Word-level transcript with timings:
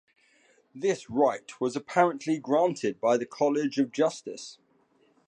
This 0.73 1.11
right 1.11 1.43
was 1.61 1.75
apparently 1.75 2.39
granted 2.39 2.99
by 2.99 3.17
the 3.17 3.25
College 3.27 3.77
of 3.77 3.91
Justice. 3.91 4.57